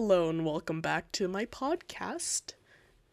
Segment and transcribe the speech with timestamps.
[0.00, 2.52] Hello and welcome back to my podcast.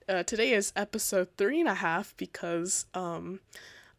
[0.07, 3.39] Uh, today is episode three and a half because um,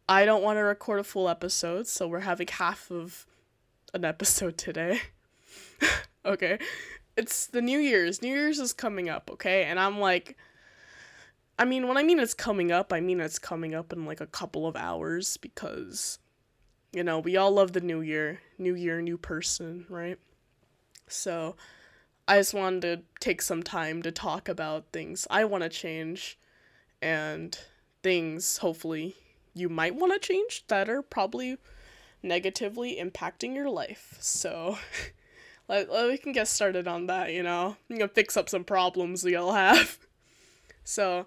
[0.07, 3.25] I don't want to record a full episode, so we're having half of
[3.93, 5.01] an episode today.
[6.25, 6.59] okay,
[7.17, 8.21] it's the New Year's.
[8.21, 10.37] New Year's is coming up, okay, and I'm like,
[11.59, 14.21] I mean, when I mean it's coming up, I mean it's coming up in like
[14.21, 16.19] a couple of hours because,
[16.93, 20.17] you know, we all love the New Year, New Year, new person, right?
[21.09, 21.57] So
[22.27, 26.37] I just wanted to take some time to talk about things I want to change
[27.01, 27.57] and
[28.03, 29.15] things hopefully
[29.53, 31.57] you might want to change that are probably
[32.21, 34.15] negatively impacting your life.
[34.19, 34.77] So
[35.67, 37.77] let, let, we can get started on that, you know.
[37.89, 39.99] I'm gonna fix up some problems we all have.
[40.89, 41.25] So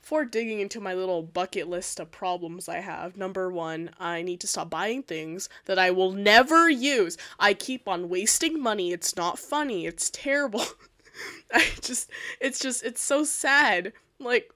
[0.00, 4.40] before digging into my little bucket list of problems I have, number one, I need
[4.40, 7.16] to stop buying things that I will never use.
[7.38, 8.92] I keep on wasting money.
[8.92, 9.86] It's not funny.
[9.86, 10.64] It's terrible.
[11.52, 13.92] I just, it's just, it's so sad.
[14.18, 14.52] Like,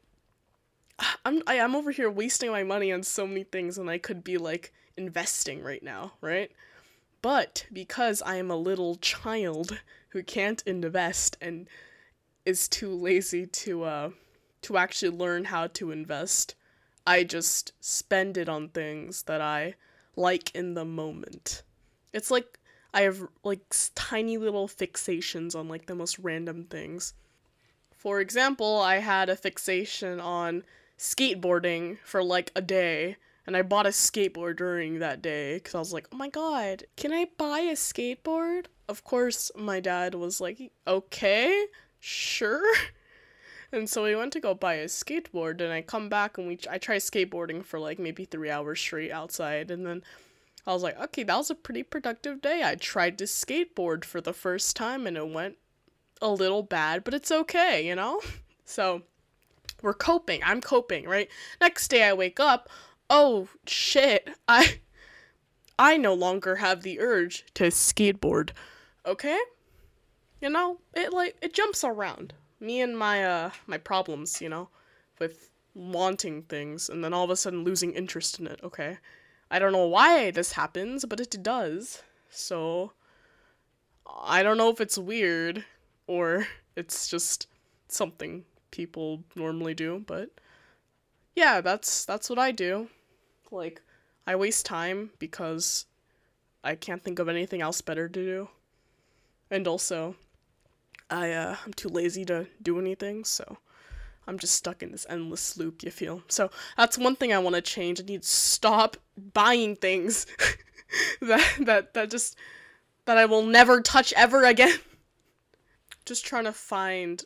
[1.25, 4.25] I'm, I, I'm over here wasting my money on so many things when I could
[4.25, 6.51] be like investing right now, right?
[7.21, 11.69] But because I am a little child who can't invest and
[12.45, 14.11] is too lazy to, uh,
[14.65, 16.55] to actually learn how to invest.
[17.07, 19.75] I just spend it on things that I
[20.17, 21.63] like in the moment.
[22.13, 22.59] It's like
[22.93, 23.61] I have like
[23.95, 27.15] tiny little fixations on like the most random things.
[27.97, 30.63] For example, I had a fixation on
[30.99, 35.79] skateboarding for like a day, and I bought a skateboard during that day because I
[35.79, 38.67] was like, oh my god, can I buy a skateboard?
[38.89, 41.67] Of course, my dad was like, okay,
[41.99, 42.65] sure.
[43.75, 46.59] And so we went to go buy a skateboard, and I come back and we
[46.71, 50.05] I try skateboarding for like maybe three hours straight outside, and then
[50.65, 52.63] I was like, okay, that was a pretty productive day.
[52.65, 55.57] I tried to skateboard for the first time, and it went
[56.23, 58.21] a little bad, but it's okay, you know.
[58.67, 59.03] So
[59.83, 60.41] we're coping.
[60.43, 61.29] I'm coping, right?
[61.61, 62.71] Next day I wake up,
[63.11, 64.79] oh shit, I
[65.79, 68.53] I no longer have the urge to skateboard.
[69.05, 69.39] Okay?
[70.41, 72.33] You know, it like it jumps around
[72.65, 74.69] me and my uh my problems, you know,
[75.19, 78.99] with wanting things and then all of a sudden losing interest in it, okay?
[79.51, 82.03] I don't know why this happens, but it does.
[82.31, 82.93] So
[84.07, 85.65] I don't know if it's weird
[86.07, 87.49] or it's just
[87.89, 90.31] something people normally do, but
[91.37, 92.89] yeah, that's that's what I do.
[93.51, 93.83] Like
[94.27, 95.87] I waste time because
[96.63, 98.49] I can't think of anything else better to do.
[99.51, 100.17] And also,
[101.11, 103.59] I uh, I'm too lazy to do anything, so
[104.27, 106.23] I'm just stuck in this endless loop, you feel.
[106.29, 108.01] So that's one thing I want to change.
[108.01, 108.97] I need to stop
[109.33, 110.27] buying things
[111.21, 112.37] that that that just
[113.05, 114.79] that I will never touch ever again.
[116.05, 117.25] just trying to find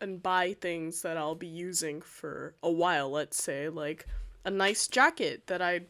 [0.00, 4.06] and buy things that I'll be using for a while, let's say, like
[4.44, 5.82] a nice jacket that I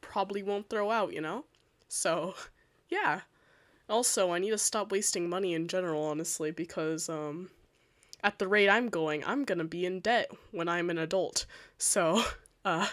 [0.00, 1.44] probably won't throw out, you know?
[1.88, 2.34] So,
[2.88, 3.20] yeah.
[3.88, 7.50] Also, I need to stop wasting money in general, honestly, because um,
[8.22, 11.44] at the rate I'm going, I'm gonna be in debt when I'm an adult.
[11.76, 12.22] So,
[12.64, 12.88] uh,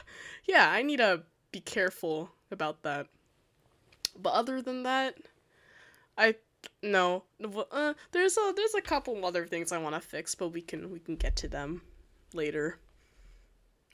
[0.45, 3.07] yeah, I need to be careful about that.
[4.21, 5.17] But other than that,
[6.17, 6.35] I
[6.83, 7.23] no,
[7.71, 10.91] uh, there's a there's a couple other things I want to fix, but we can
[10.91, 11.81] we can get to them
[12.33, 12.77] later.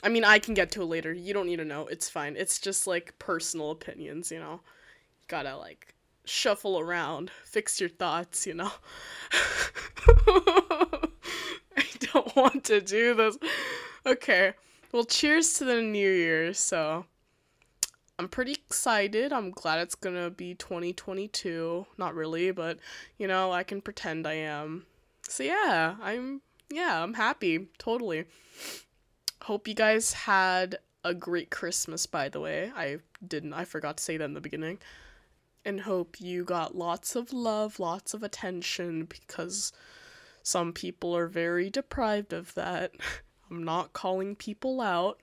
[0.03, 1.13] I mean, I can get to it later.
[1.13, 1.88] You don't need to know.
[1.88, 2.36] It's fine.
[2.38, 4.62] It's just like personal opinions, you know.
[5.28, 5.94] Gotta like
[6.28, 8.72] shuffle around, fix your thoughts, you know.
[10.18, 13.38] I don't want to do this.
[14.06, 14.54] Okay.
[14.92, 16.54] Well, cheers to the new year.
[16.54, 17.06] So,
[18.20, 19.32] I'm pretty excited.
[19.32, 21.86] I'm glad it's going to be 2022.
[21.98, 22.80] Not really, but
[23.18, 24.86] you know, I can pretend I am.
[25.28, 27.68] So, yeah, I'm yeah, I'm happy.
[27.78, 28.26] Totally.
[29.44, 32.72] Hope you guys had a great Christmas by the way.
[32.76, 34.80] I didn't I forgot to say that in the beginning
[35.68, 39.74] and hope you got lots of love, lots of attention because
[40.42, 42.94] some people are very deprived of that.
[43.52, 45.19] I'm not calling people out,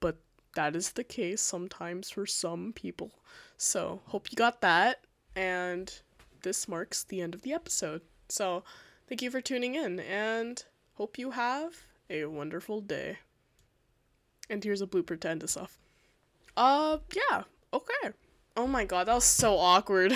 [0.00, 0.16] but
[0.56, 3.12] that is the case sometimes for some people.
[3.56, 5.04] So, hope you got that,
[5.36, 5.92] and
[6.42, 8.02] this marks the end of the episode.
[8.28, 8.64] So,
[9.08, 10.64] thank you for tuning in, and
[10.94, 11.76] hope you have
[12.10, 13.18] a wonderful day.
[14.50, 15.78] And here's a blooper to end us off.
[16.56, 18.14] Uh, yeah, okay.
[18.54, 20.10] Oh my god, that was so awkward.